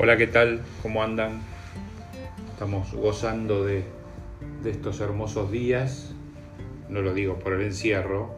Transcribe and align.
Hola, 0.00 0.16
¿qué 0.16 0.28
tal? 0.28 0.60
¿Cómo 0.80 1.02
andan? 1.02 1.40
Estamos 2.52 2.94
gozando 2.94 3.64
de, 3.64 3.82
estos 4.64 5.00
hermosos 5.00 5.50
días. 5.50 6.14
No 6.88 7.02
lo 7.02 7.12
digo 7.12 7.40
por 7.40 7.54
el 7.54 7.62
encierro, 7.62 8.32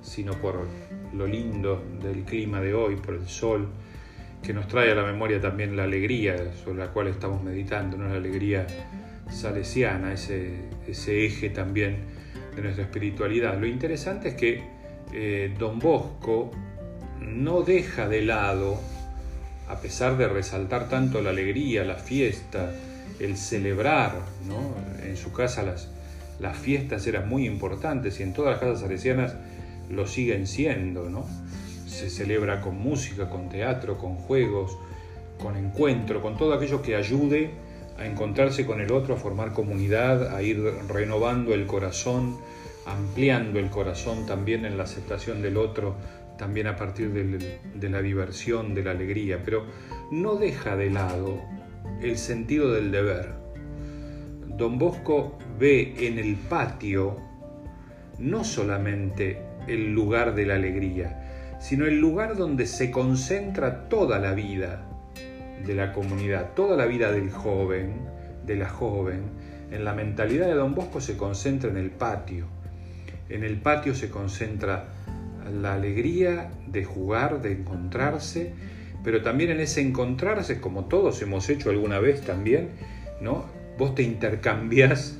sino 0.00 0.32
por 0.40 0.66
lo 1.12 1.26
lindo 1.26 1.84
del 2.02 2.24
clima 2.24 2.62
de 2.62 2.72
hoy, 2.72 2.96
por 2.96 3.16
el 3.16 3.28
sol, 3.28 3.68
que 4.42 4.54
nos 4.54 4.66
trae 4.66 4.92
a 4.92 4.94
la 4.94 5.04
memoria 5.04 5.38
también 5.42 5.76
la 5.76 5.84
alegría 5.84 6.54
sobre 6.54 6.78
la 6.78 6.90
cual 6.90 7.08
estamos 7.08 7.42
meditando, 7.42 7.98
¿no? 7.98 8.08
la 8.08 8.14
alegría 8.14 8.66
salesiana, 9.30 10.14
ese, 10.14 10.54
ese 10.88 11.26
eje 11.26 11.50
también 11.50 11.98
de 12.56 12.62
nuestra 12.62 12.84
espiritualidad. 12.84 13.58
Lo 13.60 13.66
interesante 13.66 14.28
es 14.28 14.34
que 14.36 14.62
eh, 15.12 15.54
Don 15.58 15.78
Bosco 15.80 16.50
no 17.20 17.60
deja 17.60 18.08
de 18.08 18.22
lado, 18.22 18.80
a 19.68 19.76
pesar 19.76 20.16
de 20.16 20.28
resaltar 20.28 20.88
tanto 20.88 21.22
la 21.22 21.30
alegría, 21.30 21.84
la 21.84 21.96
fiesta, 21.96 22.72
el 23.20 23.36
celebrar, 23.36 24.12
¿no? 24.46 24.74
en 25.06 25.16
su 25.16 25.32
casa 25.32 25.62
las, 25.62 25.88
fiestas 26.58 27.06
eran 27.06 27.28
muy 27.28 27.46
importantes 27.46 28.20
y 28.20 28.22
en 28.22 28.32
todas 28.32 28.52
las 28.52 28.60
casas 28.60 28.80
salesianas 28.80 29.34
lo 29.90 30.06
siguen 30.06 30.46
siendo, 30.46 31.08
¿no? 31.08 31.26
Se 31.86 32.10
celebra 32.10 32.60
con 32.60 32.78
música, 32.78 33.30
con 33.30 33.48
teatro, 33.48 33.96
con 33.98 34.16
juegos, 34.16 34.76
con 35.38 35.56
encuentro, 35.56 36.20
con 36.20 36.36
todo 36.36 36.52
aquello 36.54 36.82
que 36.82 36.96
ayude 36.96 37.50
a 37.98 38.06
encontrarse 38.06 38.66
con 38.66 38.80
el 38.80 38.92
otro, 38.92 39.14
a 39.14 39.16
formar 39.16 39.52
comunidad, 39.52 40.34
a 40.34 40.42
ir 40.42 40.62
renovando 40.88 41.54
el 41.54 41.66
corazón, 41.66 42.36
ampliando 42.86 43.58
el 43.58 43.70
corazón 43.70 44.26
también 44.26 44.64
en 44.64 44.76
la 44.76 44.84
aceptación 44.84 45.40
del 45.40 45.56
otro, 45.56 45.94
también 46.38 46.66
a 46.66 46.76
partir 46.76 47.12
de 47.12 47.88
la 47.88 48.02
diversión, 48.02 48.74
de 48.74 48.84
la 48.84 48.90
alegría, 48.92 49.40
pero 49.44 49.66
no 50.10 50.36
deja 50.36 50.76
de 50.76 50.90
lado 50.90 51.40
el 52.02 52.18
sentido 52.18 52.72
del 52.72 52.90
deber. 52.90 53.32
Don 54.56 54.78
Bosco 54.78 55.38
ve 55.58 55.94
en 55.98 56.18
el 56.18 56.36
patio 56.36 57.16
no 58.18 58.44
solamente 58.44 59.40
el 59.66 59.92
lugar 59.92 60.34
de 60.34 60.46
la 60.46 60.54
alegría, 60.54 61.56
sino 61.60 61.86
el 61.86 61.98
lugar 61.98 62.36
donde 62.36 62.66
se 62.66 62.90
concentra 62.90 63.88
toda 63.88 64.18
la 64.18 64.32
vida 64.32 64.86
de 65.64 65.74
la 65.74 65.92
comunidad, 65.92 66.52
toda 66.54 66.76
la 66.76 66.86
vida 66.86 67.10
del 67.10 67.30
joven, 67.30 67.94
de 68.44 68.56
la 68.56 68.68
joven. 68.68 69.22
En 69.70 69.84
la 69.84 69.94
mentalidad 69.94 70.46
de 70.46 70.54
Don 70.54 70.74
Bosco 70.74 71.00
se 71.00 71.16
concentra 71.16 71.70
en 71.70 71.78
el 71.78 71.90
patio. 71.90 72.46
En 73.28 73.42
el 73.42 73.56
patio 73.56 73.94
se 73.94 74.10
concentra 74.10 74.84
la 75.50 75.74
alegría 75.74 76.50
de 76.66 76.84
jugar, 76.84 77.42
de 77.42 77.52
encontrarse, 77.52 78.52
pero 79.02 79.22
también 79.22 79.50
en 79.50 79.60
ese 79.60 79.80
encontrarse, 79.80 80.60
como 80.60 80.86
todos 80.86 81.20
hemos 81.22 81.48
hecho 81.50 81.70
alguna 81.70 81.98
vez 81.98 82.22
también, 82.22 82.70
¿no? 83.20 83.44
Vos 83.78 83.94
te 83.94 84.02
intercambias 84.02 85.18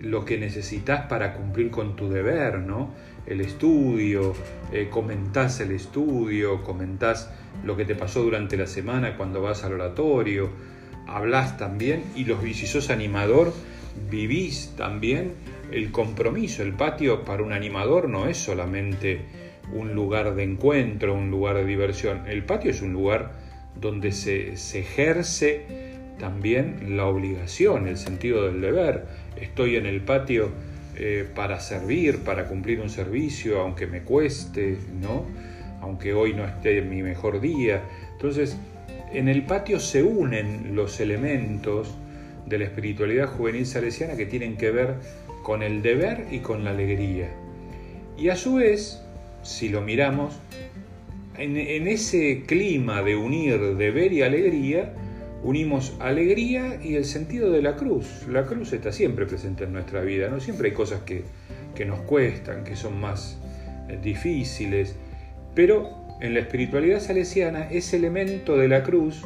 lo 0.00 0.24
que 0.24 0.38
necesitas 0.38 1.06
para 1.06 1.34
cumplir 1.34 1.70
con 1.70 1.94
tu 1.94 2.08
deber, 2.08 2.58
¿no? 2.58 2.90
El 3.26 3.40
estudio, 3.40 4.34
eh, 4.72 4.88
comentás 4.90 5.60
el 5.60 5.70
estudio, 5.70 6.62
comentás 6.64 7.30
lo 7.64 7.76
que 7.76 7.84
te 7.84 7.94
pasó 7.94 8.22
durante 8.22 8.56
la 8.56 8.66
semana 8.66 9.16
cuando 9.16 9.42
vas 9.42 9.62
al 9.62 9.74
oratorio, 9.74 10.50
hablas 11.06 11.56
también 11.56 12.02
y 12.16 12.24
los, 12.24 12.40
si 12.42 12.66
sos 12.66 12.90
animador, 12.90 13.52
vivís 14.10 14.72
también 14.76 15.34
el 15.72 15.90
compromiso. 15.90 16.62
El 16.62 16.72
patio 16.72 17.24
para 17.24 17.42
un 17.42 17.52
animador 17.52 18.08
no 18.08 18.28
es 18.28 18.36
solamente 18.36 19.20
un 19.72 19.94
lugar 19.94 20.34
de 20.34 20.42
encuentro, 20.42 21.14
un 21.14 21.30
lugar 21.30 21.56
de 21.56 21.64
diversión. 21.64 22.22
El 22.26 22.44
patio 22.44 22.70
es 22.70 22.82
un 22.82 22.92
lugar 22.92 23.32
donde 23.80 24.12
se, 24.12 24.52
ejerce 24.78 25.66
también 26.18 26.96
la 26.96 27.06
obligación, 27.06 27.88
el 27.88 27.96
sentido 27.96 28.44
del 28.46 28.60
deber 28.60 29.06
estoy 29.40 29.76
en 29.76 29.86
el 29.86 30.02
patio 30.02 30.50
eh, 30.96 31.26
para 31.34 31.58
servir, 31.58 32.18
para 32.18 32.46
cumplir 32.46 32.80
un 32.80 32.90
servicio, 32.90 33.60
aunque 33.60 33.86
me 33.86 34.02
cueste, 34.02 34.76
¿no? 35.00 35.24
aunque 35.80 36.12
hoy 36.12 36.32
no 36.32 36.44
esté 36.44 36.80
mi 36.82 37.02
mejor 37.02 37.40
día. 37.40 37.82
Entonces, 38.12 38.56
en 39.12 39.28
el 39.28 39.44
patio 39.44 39.80
se 39.80 40.02
unen 40.02 40.76
los 40.76 41.00
elementos 41.00 41.96
de 42.46 42.58
la 42.58 42.64
espiritualidad 42.64 43.28
juvenil 43.28 43.66
salesiana 43.66 44.16
que 44.16 44.26
tienen 44.26 44.56
que 44.56 44.70
ver 44.70 44.94
con 45.42 45.62
el 45.62 45.82
deber 45.82 46.26
y 46.30 46.40
con 46.40 46.64
la 46.64 46.70
alegría. 46.70 47.30
Y 48.16 48.28
a 48.28 48.36
su 48.36 48.54
vez, 48.56 49.02
si 49.42 49.68
lo 49.68 49.80
miramos, 49.80 50.38
en, 51.36 51.56
ese 51.88 52.44
clima 52.46 53.02
de 53.02 53.16
unir 53.16 53.76
deber 53.76 54.12
y 54.12 54.22
alegría, 54.22 54.92
unimos 55.42 55.96
alegría 55.98 56.78
y 56.82 56.94
el 56.94 57.04
sentido 57.04 57.50
de 57.50 57.62
la 57.62 57.76
cruz. 57.76 58.26
La 58.28 58.44
cruz 58.44 58.72
está 58.72 58.92
siempre 58.92 59.26
presente 59.26 59.64
en 59.64 59.72
nuestra 59.72 60.02
vida, 60.02 60.28
¿no? 60.28 60.40
Siempre 60.40 60.68
hay 60.68 60.74
cosas 60.74 61.00
que, 61.02 61.24
nos 61.84 62.00
cuestan, 62.00 62.62
que 62.62 62.76
son 62.76 63.00
más 63.00 63.38
eh, 63.88 63.98
difíciles, 64.00 64.94
pero 65.54 65.90
en 66.20 66.34
la 66.34 66.40
espiritualidad 66.40 67.00
salesiana 67.00 67.68
ese 67.70 67.96
elemento 67.96 68.56
de 68.56 68.68
la 68.68 68.84
cruz 68.84 69.24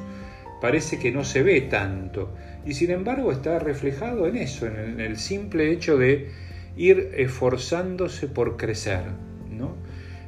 parece 0.61 0.99
que 0.99 1.13
no 1.13 1.25
se 1.25 1.43
ve 1.43 1.61
tanto 1.63 2.35
y 2.65 2.75
sin 2.75 2.91
embargo 2.91 3.31
está 3.31 3.59
reflejado 3.59 4.27
en 4.27 4.37
eso, 4.37 4.67
en 4.67 5.01
el, 5.01 5.17
simple 5.17 5.71
hecho 5.71 5.97
de 5.97 6.31
ir 6.77 7.13
esforzándose 7.17 8.27
por 8.27 8.57
crecer, 8.57 9.03
¿no? 9.51 9.77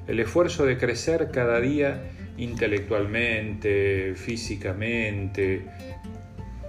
El 0.07 0.21
esfuerzo 0.21 0.65
de 0.65 0.79
crecer 0.79 1.31
cada 1.33 1.61
día 1.61 2.03
intelectualmente, 2.39 4.15
físicamente, 4.15 5.65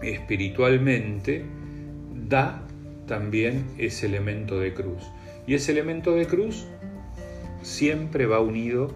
espiritualmente, 0.02 1.46
da 2.28 2.64
también 3.08 3.66
ese 3.78 4.08
elemento 4.08 4.60
de 4.60 4.74
cruz. 4.74 5.04
Y 5.46 5.54
ese 5.54 5.72
elemento 5.72 6.16
de 6.16 6.26
cruz 6.26 6.66
siempre 7.62 8.26
va 8.26 8.40
unido 8.40 8.94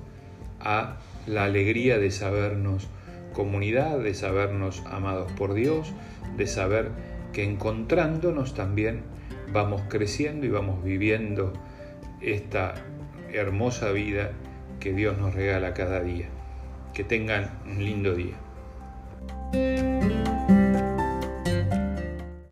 a 0.59 0.97
la 1.27 1.45
alegría 1.45 1.99
de 1.99 2.11
sabernos 2.11 2.87
comunidad, 3.33 3.99
de 3.99 4.13
sabernos 4.13 4.83
amados 4.85 5.31
por 5.33 5.53
Dios, 5.53 5.93
de 6.37 6.47
saber 6.47 6.91
que 7.33 7.43
encontrándonos 7.43 8.53
también 8.53 9.01
vamos 9.51 9.81
creciendo 9.89 10.45
y 10.45 10.49
vamos 10.49 10.83
viviendo 10.83 11.53
esta 12.21 12.75
hermosa 13.31 13.91
vida 13.91 14.31
que 14.79 14.93
Dios 14.93 15.17
nos 15.17 15.33
regala 15.33 15.73
cada 15.73 15.99
día. 15.99 16.27
Que 16.93 17.03
tengan 17.03 17.49
un 17.65 17.83
lindo 17.83 18.13
día. 18.13 18.35